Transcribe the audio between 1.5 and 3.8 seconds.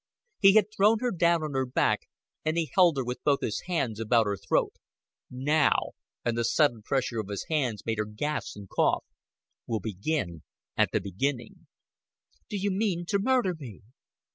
her back, and he held her with both his